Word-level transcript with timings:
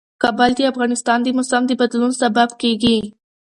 کابل 0.23 0.51
د 0.55 0.59
افغانستان 0.71 1.17
د 1.23 1.27
موسم 1.37 1.63
د 1.67 1.71
بدلون 1.81 2.11
سبب 2.21 2.49
کېږي. 2.61 2.97